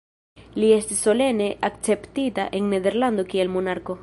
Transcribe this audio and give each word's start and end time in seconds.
Li 0.61 0.69
estis 0.77 1.03
solene 1.09 1.51
akceptita 1.71 2.49
en 2.61 2.75
Nederlando 2.75 3.31
kiel 3.35 3.59
monarko. 3.59 3.99